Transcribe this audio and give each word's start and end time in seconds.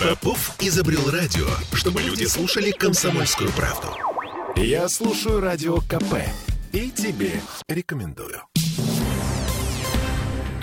Попов 0.00 0.56
изобрел 0.60 1.10
радио, 1.10 1.46
чтобы 1.74 2.00
люди 2.00 2.24
слушали 2.24 2.70
комсомольскую 2.70 3.50
правду. 3.50 3.88
Я 4.56 4.88
слушаю 4.88 5.40
радио 5.40 5.76
КП 5.82 6.14
и 6.72 6.90
тебе 6.90 7.32
рекомендую. 7.68 8.40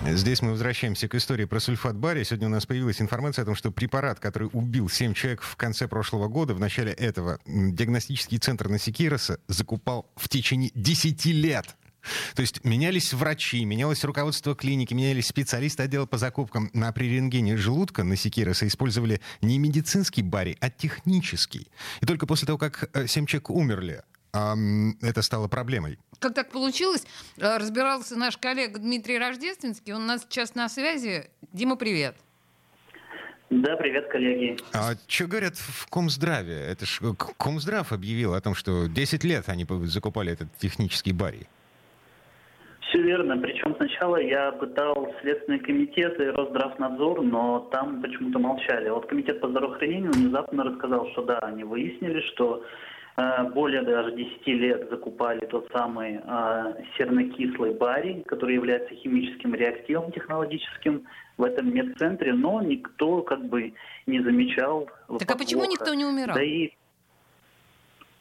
Здесь 0.07 0.41
мы 0.41 0.51
возвращаемся 0.51 1.07
к 1.07 1.13
истории 1.13 1.45
про 1.45 1.59
сульфат-баре. 1.59 2.25
Сегодня 2.25 2.47
у 2.47 2.49
нас 2.49 2.65
появилась 2.65 2.99
информация 2.99 3.43
о 3.43 3.45
том, 3.45 3.53
что 3.53 3.69
препарат, 3.69 4.19
который 4.19 4.49
убил 4.53 4.89
7 4.89 5.13
человек 5.13 5.43
в 5.43 5.55
конце 5.55 5.87
прошлого 5.87 6.27
года, 6.27 6.55
в 6.55 6.59
начале 6.59 6.93
этого, 6.93 7.39
диагностический 7.45 8.39
центр 8.39 8.69
Насикироса 8.69 9.39
закупал 9.47 10.09
в 10.15 10.29
течение 10.29 10.71
10 10.73 11.25
лет. 11.25 11.75
То 12.35 12.41
есть 12.41 12.63
менялись 12.63 13.13
врачи, 13.13 13.63
менялось 13.65 14.03
руководство 14.03 14.55
клиники, 14.55 14.93
менялись 14.93 15.27
специалисты 15.27 15.83
отдела 15.83 16.05
по 16.05 16.17
закупкам. 16.17 16.69
На 16.73 16.91
при 16.91 17.09
рентгене 17.09 17.57
желудка 17.57 18.03
на 18.03 18.15
Секироса 18.15 18.67
использовали 18.67 19.21
не 19.41 19.59
медицинский 19.59 20.21
барий, 20.21 20.57
а 20.59 20.69
технический. 20.69 21.67
И 22.01 22.05
только 22.05 22.27
после 22.27 22.45
того, 22.45 22.57
как 22.57 22.89
7 23.07 23.23
э, 23.23 23.27
человек 23.27 23.49
умерли, 23.49 24.03
это 24.33 25.21
стало 25.21 25.47
проблемой. 25.47 25.97
Как 26.19 26.33
так 26.33 26.51
получилось? 26.51 27.05
Э, 27.37 27.57
разбирался 27.57 28.15
наш 28.15 28.37
коллега 28.37 28.79
Дмитрий 28.79 29.17
Рождественский. 29.17 29.93
Он 29.93 30.03
у 30.03 30.05
нас 30.05 30.25
сейчас 30.29 30.55
на 30.55 30.69
связи. 30.69 31.29
Дима, 31.53 31.75
привет. 31.75 32.15
Да, 33.49 33.77
привет, 33.77 34.09
коллеги. 34.09 34.57
А 34.73 34.95
что 35.07 35.27
говорят 35.27 35.55
в 35.55 35.87
Комздраве? 35.87 36.53
Это 36.53 36.85
ж 36.85 36.99
Комздрав 37.37 37.93
объявил 37.93 38.33
о 38.33 38.41
том, 38.41 38.53
что 38.55 38.87
10 38.87 39.23
лет 39.23 39.47
они 39.47 39.65
закупали 39.85 40.33
этот 40.33 40.49
технический 40.57 41.13
барий. 41.13 41.47
Все 42.87 43.01
верно. 43.01 43.37
Причем 43.37 43.75
сначала 43.75 44.17
я 44.17 44.51
пытал 44.51 45.13
Следственный 45.21 45.59
комитет 45.59 46.19
и 46.19 46.23
Росздравнадзор, 46.23 47.21
но 47.21 47.67
там 47.71 48.01
почему-то 48.01 48.39
молчали. 48.39 48.89
Вот 48.89 49.07
комитет 49.07 49.41
по 49.41 49.49
здравоохранению 49.49 50.11
внезапно 50.11 50.63
рассказал, 50.63 51.07
что 51.11 51.23
да, 51.23 51.39
они 51.39 51.63
выяснили, 51.63 52.21
что 52.21 52.63
Э, 53.17 53.49
более 53.49 53.81
даже 53.81 54.11
10 54.15 54.47
лет 54.47 54.89
закупали 54.91 55.43
тот 55.47 55.67
самый 55.73 56.19
э, 56.23 56.73
сернокислый 56.97 57.73
барий, 57.73 58.21
который 58.27 58.53
является 58.53 58.93
химическим 58.93 59.55
реактивом 59.55 60.11
технологическим 60.11 61.07
в 61.35 61.43
этом 61.43 61.73
медцентре, 61.73 62.33
но 62.33 62.61
никто 62.61 63.23
как 63.23 63.43
бы 63.45 63.73
не 64.05 64.21
замечал. 64.21 64.87
Так 65.19 65.31
а 65.31 65.35
почему 65.35 65.65
никто 65.65 65.95
не 65.95 66.05
умирал? 66.05 66.35
Да 66.35 66.43
и 66.43 66.69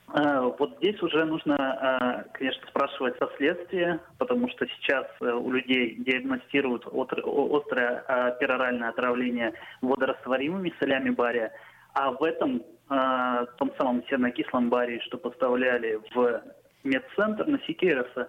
вот 0.09 0.77
здесь 0.79 1.03
уже 1.03 1.25
нужно, 1.25 1.55
э, 1.55 2.31
конечно, 2.33 2.67
спрашивать 2.69 3.19
со 3.19 3.29
следствия, 3.37 4.01
потому 4.19 4.49
что 4.51 4.67
сейчас 4.67 5.07
э, 5.21 5.33
у 5.33 5.51
людей 5.51 5.97
диагностируют 5.99 6.87
острое 6.87 8.37
пероральное 8.39 8.91
отравление 8.91 9.53
водорастворимыми 9.83 10.73
солями 10.79 11.11
бария, 11.11 11.53
а 11.93 12.12
в 12.12 12.23
этом 12.23 12.62
том 12.89 13.73
самом 13.77 14.07
сернокислом 14.07 14.71
баре, 14.71 15.01
что 15.01 15.19
поставляли 15.19 15.99
в 16.15 16.41
медцентр 16.87 17.47
на 17.47 17.59
Сикероса, 17.67 18.29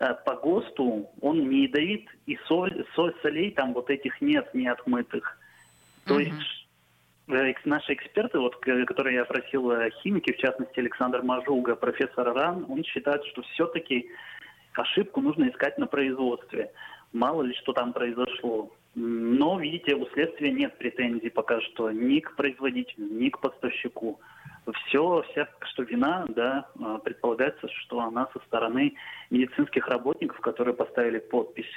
э, 0.00 0.14
по 0.26 0.34
ГОСТу 0.36 1.08
он 1.20 1.48
не 1.48 1.64
ядовит, 1.64 2.08
и 2.26 2.36
соль, 2.46 2.84
соль 2.94 3.14
солей 3.22 3.52
там 3.52 3.72
вот 3.72 3.88
этих 3.90 4.20
нет, 4.20 4.52
не 4.54 4.66
отмытых. 4.68 5.38
То 6.06 6.18
mm-hmm. 6.18 6.24
есть 6.24 6.61
наши 7.26 7.94
эксперты, 7.94 8.38
вот, 8.38 8.56
которые 8.56 9.16
я 9.16 9.24
просил, 9.24 9.70
э, 9.70 9.90
химики, 10.02 10.32
в 10.32 10.38
частности 10.38 10.80
Александр 10.80 11.22
Мажуга, 11.22 11.76
профессор 11.76 12.32
РАН, 12.32 12.66
он 12.68 12.84
считает, 12.84 13.24
что 13.26 13.42
все-таки 13.42 14.08
ошибку 14.74 15.20
нужно 15.20 15.48
искать 15.48 15.78
на 15.78 15.86
производстве. 15.86 16.72
Мало 17.12 17.42
ли 17.42 17.54
что 17.54 17.72
там 17.72 17.92
произошло. 17.92 18.70
Но, 18.94 19.58
видите, 19.58 19.94
у 19.94 20.06
следствия 20.08 20.50
нет 20.50 20.76
претензий 20.76 21.30
пока 21.30 21.60
что 21.60 21.90
ни 21.90 22.20
к 22.20 22.36
производителю, 22.36 23.06
ни 23.10 23.30
к 23.30 23.40
поставщику. 23.40 24.20
Все, 24.86 25.24
вся 25.30 25.48
что 25.60 25.82
вина, 25.82 26.24
да, 26.28 26.68
а, 26.80 26.98
предполагается, 26.98 27.68
что 27.68 28.00
она 28.00 28.28
со 28.32 28.38
стороны 28.46 28.94
медицинских 29.30 29.88
работников, 29.88 30.38
которые 30.40 30.74
поставили 30.74 31.18
подпись 31.18 31.70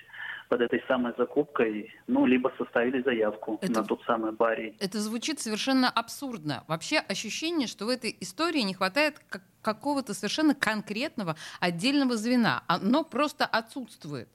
под 0.49 0.61
этой 0.61 0.83
самой 0.87 1.13
закупкой, 1.17 1.93
ну, 2.07 2.25
либо 2.25 2.51
составили 2.57 3.01
заявку 3.01 3.59
это, 3.61 3.71
на 3.71 3.83
тот 3.83 4.01
самый 4.03 4.31
барий. 4.31 4.75
Это 4.79 4.99
звучит 4.99 5.39
совершенно 5.39 5.89
абсурдно. 5.89 6.63
Вообще 6.67 6.99
ощущение, 6.99 7.67
что 7.67 7.85
в 7.85 7.89
этой 7.89 8.15
истории 8.19 8.61
не 8.61 8.73
хватает 8.73 9.19
как 9.29 9.41
какого-то 9.61 10.13
совершенно 10.13 10.53
конкретного 10.53 11.35
отдельного 11.59 12.17
звена. 12.17 12.63
Оно 12.67 13.03
просто 13.03 13.45
отсутствует. 13.45 14.29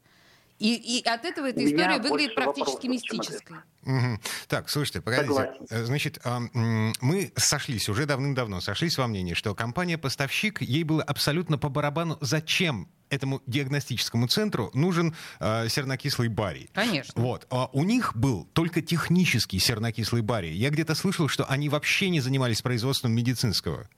И, 0.60 0.98
и 0.98 1.08
от 1.08 1.24
этого 1.24 1.46
эта 1.46 1.64
история 1.64 1.98
выглядит 1.98 2.34
практически 2.34 2.86
мистической. 2.86 3.56
Угу. 3.84 4.20
Так, 4.46 4.68
слушайте, 4.68 5.00
погодите. 5.00 5.28
Согласен. 5.28 5.66
Э, 5.70 5.84
значит, 5.84 6.18
мы 6.24 7.32
сошлись 7.34 7.88
уже 7.88 8.04
давным-давно, 8.04 8.60
сошлись 8.60 8.98
во 8.98 9.06
мнении, 9.06 9.32
что 9.32 9.54
компания-поставщик, 9.54 10.60
ей 10.60 10.84
было 10.84 11.02
абсолютно 11.02 11.56
по 11.56 11.70
барабану, 11.70 12.18
зачем 12.20 12.90
этому 13.08 13.42
диагностическому 13.46 14.28
центру 14.28 14.70
нужен 14.74 15.16
э, 15.40 15.68
сернокислый 15.68 16.28
барий. 16.28 16.70
Конечно. 16.74 17.20
Вот. 17.20 17.46
А 17.50 17.68
у 17.72 17.82
них 17.84 18.14
был 18.14 18.44
только 18.52 18.82
технический 18.82 19.58
сернокислый 19.58 20.22
барий. 20.22 20.52
Я 20.52 20.70
где-то 20.70 20.94
слышал, 20.94 21.26
что 21.26 21.44
они 21.46 21.68
вообще 21.68 22.10
не 22.10 22.20
занимались 22.20 22.62
производством 22.62 23.12
медицинского. 23.12 23.88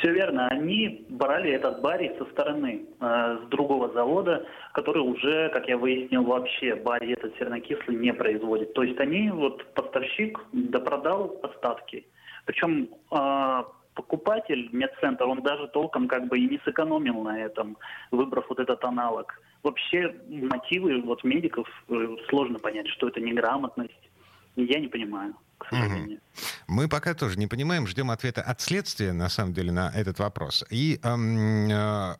Все 0.00 0.12
верно. 0.12 0.48
Они 0.48 1.04
брали 1.10 1.50
этот 1.50 1.82
барий 1.82 2.10
со 2.18 2.24
стороны, 2.26 2.86
э, 3.00 3.38
с 3.44 3.48
другого 3.50 3.92
завода, 3.92 4.46
который 4.72 5.02
уже, 5.02 5.50
как 5.50 5.68
я 5.68 5.76
выяснил, 5.76 6.24
вообще 6.24 6.74
барий 6.74 7.12
этот 7.12 7.36
сернокислый 7.36 7.96
не 7.96 8.14
производит. 8.14 8.72
То 8.72 8.82
есть 8.82 8.98
они, 8.98 9.30
вот 9.30 9.62
поставщик, 9.74 10.40
допродал 10.52 11.38
остатки. 11.42 12.06
Причем 12.46 12.88
э, 13.10 13.64
покупатель, 13.94 14.70
медцентр, 14.72 15.24
он 15.24 15.42
даже 15.42 15.68
толком 15.68 16.08
как 16.08 16.28
бы 16.28 16.38
и 16.38 16.48
не 16.48 16.58
сэкономил 16.64 17.22
на 17.22 17.38
этом, 17.38 17.76
выбрав 18.10 18.48
вот 18.48 18.58
этот 18.58 18.82
аналог. 18.82 19.38
Вообще 19.62 20.14
мотивы 20.28 21.02
вот 21.02 21.24
медиков 21.24 21.68
э, 21.90 22.16
сложно 22.30 22.58
понять, 22.58 22.88
что 22.88 23.08
это 23.08 23.20
неграмотность. 23.20 24.10
Я 24.56 24.80
не 24.80 24.88
понимаю 24.88 25.34
к 25.60 25.68
сожалению. 25.68 26.18
Угу. 26.18 26.20
Мы 26.70 26.88
пока 26.88 27.14
тоже 27.14 27.36
не 27.36 27.48
понимаем, 27.48 27.88
ждем 27.88 28.12
ответа 28.12 28.42
от 28.42 28.60
следствия, 28.60 29.12
на 29.12 29.28
самом 29.28 29.52
деле, 29.52 29.72
на 29.72 29.90
этот 29.90 30.20
вопрос. 30.20 30.64
И 30.70 31.00
эм, 31.02 31.68
э, 31.68 32.14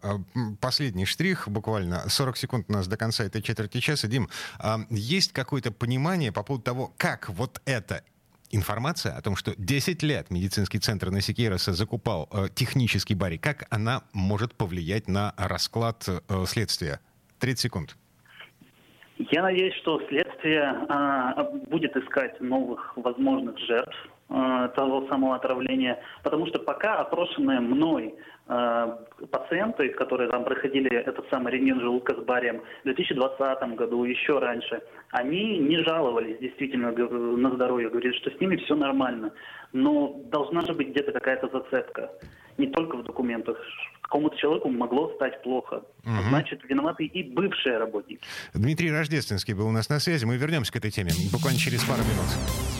последний 0.61 1.07
штрих, 1.07 1.49
буквально 1.49 2.09
40 2.09 2.37
секунд 2.37 2.67
у 2.69 2.73
нас 2.73 2.89
до 2.89 2.97
конца 2.97 3.23
этой 3.23 3.43
четверти 3.43 3.79
часа. 3.79 4.09
Дим, 4.09 4.29
э, 4.59 4.77
есть 4.91 5.33
какое-то 5.33 5.71
понимание 5.71 6.33
по 6.33 6.43
поводу 6.43 6.65
того, 6.65 6.93
как 6.97 7.29
вот 7.29 7.63
это 7.65 8.03
информация 8.51 9.13
о 9.13 9.23
том, 9.23 9.37
что 9.37 9.55
10 9.57 10.03
лет 10.03 10.31
медицинский 10.31 10.81
центр 10.81 11.11
Насикироса 11.11 11.73
закупал 11.73 12.29
э, 12.33 12.49
технический 12.53 13.15
барий, 13.15 13.39
как 13.39 13.69
она 13.71 14.03
может 14.13 14.57
повлиять 14.57 15.07
на 15.07 15.33
расклад 15.37 16.09
э, 16.09 16.45
следствия? 16.47 16.99
30 17.39 17.61
секунд. 17.61 17.97
Я 19.31 19.43
надеюсь, 19.43 19.75
что 19.77 20.01
следствие 20.09 20.63
а, 20.89 21.45
будет 21.71 21.95
искать 21.97 22.41
новых 22.41 22.97
возможных 22.97 23.57
жертв 23.59 23.95
того 24.31 25.09
самого 25.09 25.35
отравления, 25.35 25.99
потому 26.23 26.47
что 26.47 26.61
пока 26.61 27.01
опрошенные 27.01 27.59
мной 27.59 28.15
а, 28.47 28.99
пациенты, 29.31 29.91
которые 29.91 30.31
там 30.31 30.45
проходили 30.45 30.93
этот 30.93 31.29
самый 31.31 31.53
рентген 31.53 31.81
желудка 31.81 32.15
с 32.15 32.25
барием 32.25 32.63
в 32.81 32.85
2020 32.85 33.77
году, 33.77 34.05
еще 34.05 34.39
раньше, 34.39 34.83
они 35.11 35.59
не 35.59 35.79
жаловались 35.85 36.39
действительно 36.41 36.91
на 36.91 37.55
здоровье, 37.55 37.91
говорили, 37.91 38.13
что 38.19 38.31
с 38.31 38.41
ними 38.41 38.57
все 38.57 38.75
нормально. 38.75 39.33
Но 39.73 40.21
должна 40.33 40.63
же 40.63 40.75
быть 40.75 40.91
где-то 40.91 41.13
какая-то 41.13 41.49
зацепка, 41.49 42.11
не 42.59 42.67
только 42.69 42.97
в 42.97 43.05
документах, 43.05 43.57
какому-то 44.03 44.37
человеку 44.37 44.69
могло 44.69 45.13
стать 45.15 45.43
плохо. 45.43 45.83
Угу. 46.05 46.29
Значит, 46.29 46.61
виноваты 46.69 47.05
и 47.05 47.33
бывшие 47.33 47.79
работники. 47.79 48.21
Дмитрий 48.53 48.91
Рождественский 48.91 49.55
был 49.55 49.69
у 49.69 49.73
нас 49.73 49.89
на 49.89 50.01
связи. 50.01 50.25
Мы 50.25 50.37
вернемся 50.37 50.73
к 50.73 50.77
этой 50.77 50.91
теме 50.91 51.11
буквально 51.33 51.59
через 51.59 51.85
пару 51.85 52.03
минут. 52.03 52.80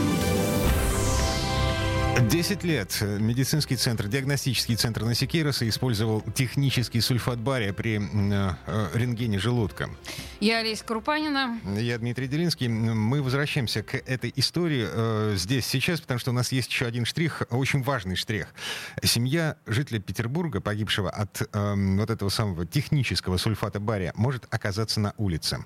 10 2.29 2.63
лет 2.63 3.01
медицинский 3.01 3.75
центр, 3.75 4.07
диагностический 4.07 4.75
центр 4.75 5.03
Насикироса 5.03 5.67
использовал 5.67 6.21
технический 6.21 7.01
сульфат 7.01 7.39
бария 7.39 7.73
при 7.73 7.99
э, 7.99 8.53
э, 8.67 8.87
рентгене 8.93 9.39
желудка. 9.39 9.89
Я 10.39 10.59
Олеся 10.59 10.83
Крупанина. 10.83 11.59
Я 11.77 11.97
Дмитрий 11.97 12.27
Делинский. 12.27 12.67
Мы 12.67 13.21
возвращаемся 13.21 13.81
к 13.83 13.95
этой 13.95 14.31
истории 14.35 14.87
э, 14.89 15.33
здесь 15.35 15.65
сейчас, 15.65 16.01
потому 16.01 16.19
что 16.19 16.31
у 16.31 16.33
нас 16.33 16.51
есть 16.51 16.69
еще 16.69 16.85
один 16.85 17.05
штрих, 17.05 17.43
очень 17.49 17.81
важный 17.81 18.15
штрих. 18.15 18.53
Семья 19.03 19.57
жителя 19.65 19.99
Петербурга, 19.99 20.61
погибшего 20.61 21.09
от 21.09 21.41
э, 21.41 21.95
вот 21.97 22.09
этого 22.09 22.29
самого 22.29 22.65
технического 22.65 23.37
сульфата 23.37 23.79
бария, 23.79 24.13
может 24.15 24.45
оказаться 24.51 24.99
на 24.99 25.13
улице. 25.17 25.63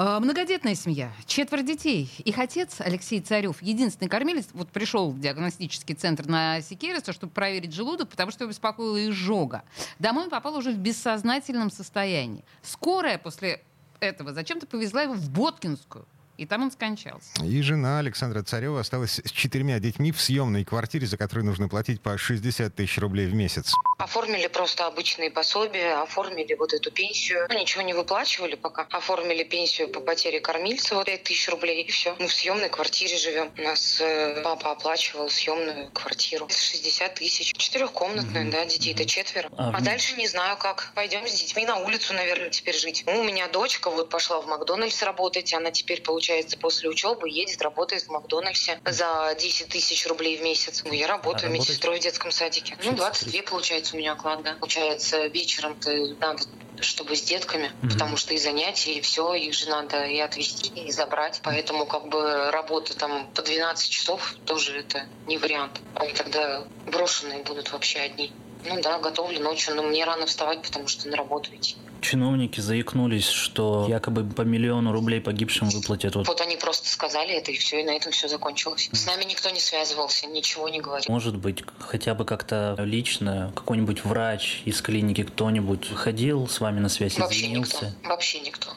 А, 0.00 0.20
многодетная 0.20 0.76
семья, 0.76 1.10
четверо 1.26 1.62
детей. 1.62 2.08
Их 2.18 2.38
отец, 2.38 2.80
Алексей 2.80 3.20
Царев, 3.20 3.60
единственный 3.60 4.06
кормилец, 4.06 4.46
вот 4.52 4.68
пришел 4.68 5.10
в 5.10 5.18
диагностический 5.18 5.96
центр 5.96 6.24
на 6.28 6.60
Секереса, 6.60 7.12
чтобы 7.12 7.32
проверить 7.32 7.72
желудок, 7.72 8.08
потому 8.08 8.30
что 8.30 8.44
его 8.44 8.52
беспокоила 8.52 9.10
изжога. 9.10 9.64
Домой 9.98 10.22
он 10.22 10.30
попал 10.30 10.56
уже 10.56 10.70
в 10.70 10.78
бессознательном 10.78 11.72
состоянии. 11.72 12.44
Скорая 12.62 13.18
после 13.18 13.60
этого 13.98 14.32
зачем-то 14.32 14.68
повезла 14.68 15.02
его 15.02 15.14
в 15.14 15.30
Боткинскую. 15.30 16.06
И 16.38 16.46
там 16.46 16.62
он 16.62 16.70
скончался. 16.70 17.44
И 17.44 17.60
жена 17.62 17.98
Александра 17.98 18.44
Царева 18.44 18.78
осталась 18.78 19.20
с 19.24 19.30
четырьмя 19.32 19.80
детьми 19.80 20.12
в 20.12 20.20
съемной 20.20 20.64
квартире, 20.64 21.04
за 21.04 21.16
которую 21.16 21.44
нужно 21.44 21.68
платить 21.68 22.00
по 22.00 22.16
60 22.16 22.72
тысяч 22.72 22.96
рублей 22.98 23.26
в 23.26 23.34
месяц. 23.34 23.72
Оформили 23.98 24.46
просто 24.46 24.86
обычные 24.86 25.32
пособия, 25.32 26.00
оформили 26.00 26.54
вот 26.54 26.72
эту 26.72 26.92
пенсию. 26.92 27.44
Ну, 27.50 27.58
ничего 27.58 27.82
не 27.82 27.92
выплачивали 27.92 28.54
пока. 28.54 28.86
Оформили 28.92 29.42
пенсию 29.42 29.88
по 29.88 29.98
потере 29.98 30.38
кормильца, 30.38 30.94
вот 30.94 31.06
5 31.06 31.24
тысяч 31.24 31.48
рублей, 31.48 31.82
и 31.82 31.90
все. 31.90 32.14
Мы 32.20 32.28
в 32.28 32.32
съемной 32.32 32.68
квартире 32.68 33.18
живем. 33.18 33.50
У 33.58 33.62
нас 33.62 34.00
э, 34.00 34.40
папа 34.44 34.70
оплачивал 34.70 35.28
съемную 35.30 35.90
квартиру. 35.90 36.46
60 36.48 37.14
тысяч. 37.16 37.52
Четырехкомнатная, 37.54 38.44
mm-hmm. 38.44 38.50
да, 38.52 38.64
детей-то 38.64 39.04
четверо. 39.06 39.50
А, 39.56 39.72
а 39.74 39.80
дальше 39.80 40.14
не 40.14 40.28
знаю 40.28 40.56
как. 40.56 40.92
Пойдем 40.94 41.26
с 41.26 41.32
детьми 41.32 41.66
на 41.66 41.78
улицу, 41.78 42.14
наверное, 42.14 42.50
теперь 42.50 42.76
жить. 42.76 43.02
Ну, 43.06 43.22
у 43.22 43.24
меня 43.24 43.48
дочка 43.48 43.90
вот 43.90 44.08
пошла 44.08 44.40
в 44.40 44.46
Макдональдс 44.46 45.02
работать, 45.02 45.52
она 45.52 45.72
теперь 45.72 46.00
получает 46.00 46.27
получается, 46.28 46.58
после 46.58 46.90
учебы 46.90 47.30
едет, 47.30 47.62
работает 47.62 48.02
в 48.02 48.10
Макдональдсе 48.10 48.78
за 48.84 49.34
10 49.38 49.68
тысяч 49.68 50.06
рублей 50.06 50.36
в 50.36 50.42
месяц. 50.42 50.82
Ну, 50.84 50.92
я 50.92 51.06
работаю 51.06 51.48
а 51.48 51.52
медсестрой 51.52 51.98
в 51.98 52.02
детском 52.02 52.30
садике. 52.30 52.76
Ну, 52.84 52.92
22, 52.92 53.42
получается, 53.42 53.96
у 53.96 53.98
меня 53.98 54.12
оклад, 54.12 54.42
да. 54.42 54.54
Получается, 54.54 55.26
вечером-то 55.26 55.90
надо 56.20 56.42
чтобы 56.80 57.16
с 57.16 57.22
детками, 57.22 57.72
mm 57.82 57.88
потому 57.88 58.16
что 58.16 58.34
и 58.34 58.38
занятия, 58.38 58.92
и 58.92 59.00
все, 59.00 59.34
их 59.34 59.52
же 59.52 59.68
надо 59.68 60.04
и 60.04 60.20
отвезти, 60.20 60.68
и 60.68 60.92
забрать. 60.92 61.40
Поэтому 61.42 61.86
как 61.86 62.06
бы 62.06 62.52
работа 62.52 62.96
там 62.96 63.32
по 63.34 63.42
12 63.42 63.90
часов 63.90 64.36
тоже 64.44 64.78
это 64.78 65.08
не 65.26 65.38
вариант. 65.38 65.80
Они 65.94 66.12
тогда 66.12 66.68
брошенные 66.86 67.42
будут 67.42 67.72
вообще 67.72 67.98
одни. 67.98 68.32
Ну 68.66 68.80
да, 68.82 68.98
готовлю 68.98 69.40
ночью, 69.40 69.74
но 69.74 69.82
мне 69.82 70.04
рано 70.04 70.26
вставать, 70.26 70.62
потому 70.62 70.88
что 70.88 71.08
на 71.08 71.16
работу 71.16 71.54
идти. 71.54 71.76
Чиновники 72.00 72.60
заикнулись, 72.60 73.28
что 73.28 73.86
якобы 73.88 74.24
по 74.24 74.42
миллиону 74.42 74.92
рублей 74.92 75.20
погибшим 75.20 75.68
выплатят. 75.68 76.14
Вот, 76.14 76.28
вот 76.28 76.40
они 76.40 76.56
просто 76.56 76.88
сказали 76.88 77.34
это, 77.34 77.50
и 77.50 77.56
все, 77.56 77.80
и 77.80 77.84
на 77.84 77.90
этом 77.90 78.12
все 78.12 78.28
закончилось. 78.28 78.88
С 78.92 79.06
нами 79.06 79.24
никто 79.24 79.50
не 79.50 79.60
связывался, 79.60 80.26
ничего 80.26 80.68
не 80.68 80.80
говорил. 80.80 81.06
Может 81.08 81.36
быть, 81.36 81.64
хотя 81.78 82.14
бы 82.14 82.24
как-то 82.24 82.76
лично 82.78 83.52
какой-нибудь 83.54 84.04
врач 84.04 84.62
из 84.64 84.80
клиники, 84.80 85.24
кто-нибудь 85.24 85.88
ходил 85.94 86.48
с 86.48 86.60
вами 86.60 86.80
на 86.80 86.88
связь, 86.88 87.18
Вообще 87.18 87.40
извинился? 87.40 87.86
никто. 87.86 88.08
Вообще 88.08 88.40
никто. 88.40 88.70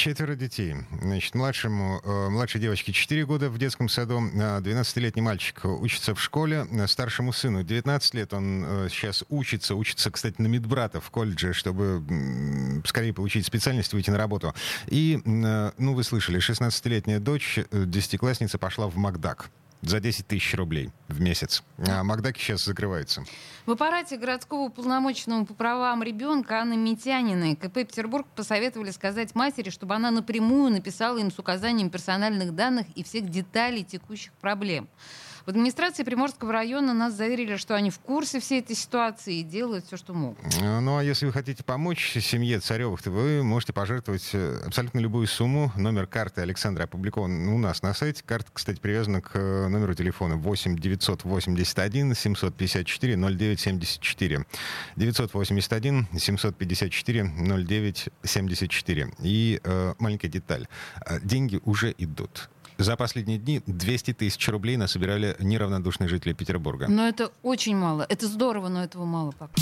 Четверо 0.00 0.34
детей. 0.34 0.76
Значит, 1.02 1.34
младшему, 1.34 2.00
э, 2.02 2.28
младшей 2.30 2.58
девочке 2.58 2.90
4 2.90 3.26
года 3.26 3.50
в 3.50 3.58
детском 3.58 3.90
саду, 3.90 4.18
12-летний 4.18 5.20
мальчик 5.20 5.60
учится 5.66 6.14
в 6.14 6.22
школе, 6.22 6.66
старшему 6.86 7.34
сыну 7.34 7.62
19 7.62 8.14
лет, 8.14 8.32
он 8.32 8.64
э, 8.66 8.88
сейчас 8.90 9.24
учится, 9.28 9.74
учится, 9.74 10.10
кстати, 10.10 10.40
на 10.40 10.46
медбрата 10.46 11.02
в 11.02 11.10
колледже, 11.10 11.52
чтобы 11.52 12.02
скорее 12.86 13.12
получить 13.12 13.44
специальность, 13.44 13.92
выйти 13.92 14.08
на 14.08 14.16
работу. 14.16 14.54
И, 14.86 15.20
э, 15.22 15.70
ну, 15.76 15.92
вы 15.92 16.02
слышали, 16.02 16.40
16-летняя 16.40 17.18
дочь, 17.20 17.58
десятиклассница, 17.70 18.56
пошла 18.56 18.86
в 18.86 18.96
Макдак 18.96 19.50
за 19.82 20.00
10 20.00 20.26
тысяч 20.26 20.54
рублей 20.54 20.90
в 21.08 21.20
месяц. 21.20 21.62
А 21.78 22.02
Макдаки 22.04 22.38
сейчас 22.38 22.64
закрываются. 22.64 23.24
В 23.66 23.72
аппарате 23.72 24.16
городского 24.16 24.60
уполномоченного 24.66 25.44
по 25.44 25.54
правам 25.54 26.02
ребенка 26.02 26.60
Анны 26.60 26.76
Митяниной 26.76 27.56
КП 27.56 27.74
Петербург 27.74 28.26
посоветовали 28.34 28.90
сказать 28.90 29.34
матери, 29.34 29.70
чтобы 29.70 29.94
она 29.94 30.10
напрямую 30.10 30.72
написала 30.72 31.18
им 31.18 31.30
с 31.30 31.38
указанием 31.38 31.90
персональных 31.90 32.54
данных 32.54 32.86
и 32.94 33.04
всех 33.04 33.28
деталей 33.28 33.84
текущих 33.84 34.32
проблем. 34.34 34.88
В 35.46 35.48
администрации 35.48 36.02
Приморского 36.02 36.52
района 36.52 36.92
нас 36.92 37.14
заверили, 37.14 37.56
что 37.56 37.74
они 37.74 37.90
в 37.90 37.98
курсе 37.98 38.40
всей 38.40 38.60
этой 38.60 38.76
ситуации 38.76 39.40
и 39.40 39.42
делают 39.42 39.86
все, 39.86 39.96
что 39.96 40.12
могут. 40.12 40.38
Э, 40.60 40.80
ну, 40.80 40.98
а 40.98 41.04
если 41.04 41.26
вы 41.26 41.32
хотите 41.32 41.64
помочь 41.64 42.18
семье 42.20 42.60
Царевых, 42.60 43.02
то 43.02 43.10
вы 43.10 43.42
можете 43.42 43.72
пожертвовать 43.72 44.30
э, 44.32 44.62
абсолютно 44.66 44.98
любую 44.98 45.26
сумму. 45.26 45.72
Номер 45.76 46.06
карты 46.06 46.42
Александра 46.42 46.84
опубликован 46.84 47.48
у 47.48 47.58
нас 47.58 47.82
на 47.82 47.94
сайте. 47.94 48.22
Карта, 48.24 48.50
кстати, 48.52 48.78
привязана 48.80 49.20
к 49.20 49.30
э, 49.34 49.68
номеру 49.68 49.94
телефона 49.94 50.36
8 50.36 50.76
981 50.78 52.14
754 52.14 53.16
0974. 53.16 54.44
981 54.96 56.06
754 56.18 57.24
0974. 57.24 59.12
И 59.20 59.60
э, 59.62 59.94
маленькая 59.98 60.28
деталь. 60.28 60.68
Деньги 61.22 61.60
уже 61.64 61.94
идут. 61.98 62.50
За 62.80 62.96
последние 62.96 63.36
дни 63.36 63.60
200 63.66 64.14
тысяч 64.14 64.48
рублей 64.48 64.78
насобирали 64.78 65.36
неравнодушные 65.38 66.08
жители 66.08 66.32
Петербурга. 66.32 66.88
Но 66.88 67.06
это 67.06 67.30
очень 67.42 67.76
мало. 67.76 68.06
Это 68.08 68.26
здорово, 68.26 68.68
но 68.68 68.82
этого 68.82 69.04
мало 69.04 69.32
пока. 69.32 69.52